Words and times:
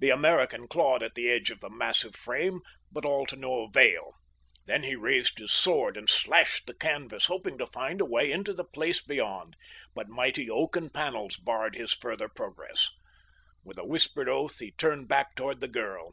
The 0.00 0.10
American 0.10 0.66
clawed 0.66 1.04
at 1.04 1.14
the 1.14 1.28
edge 1.30 1.52
of 1.52 1.60
the 1.60 1.70
massive 1.70 2.16
frame, 2.16 2.62
but 2.90 3.04
all 3.04 3.26
to 3.26 3.36
no 3.36 3.62
avail. 3.62 4.10
Then 4.66 4.82
he 4.82 4.96
raised 4.96 5.38
his 5.38 5.52
sword 5.52 5.96
and 5.96 6.10
slashed 6.10 6.66
the 6.66 6.74
canvas, 6.74 7.26
hoping 7.26 7.58
to 7.58 7.68
find 7.68 8.00
a 8.00 8.04
way 8.04 8.32
into 8.32 8.52
the 8.52 8.64
place 8.64 9.00
beyond, 9.00 9.54
but 9.94 10.08
mighty 10.08 10.50
oaken 10.50 10.90
panels 10.90 11.36
barred 11.36 11.76
his 11.76 11.92
further 11.92 12.28
progress. 12.28 12.90
With 13.62 13.78
a 13.78 13.86
whispered 13.86 14.28
oath 14.28 14.58
he 14.58 14.72
turned 14.72 15.06
back 15.06 15.36
toward 15.36 15.60
the 15.60 15.68
girl. 15.68 16.10